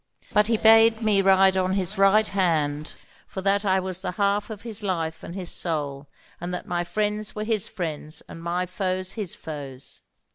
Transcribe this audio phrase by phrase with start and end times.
[0.33, 2.95] But he bade me ride on his right hand,
[3.27, 6.07] for that I was the half of his life and his soul,
[6.39, 10.01] and that my friends were his friends and my foes his foes.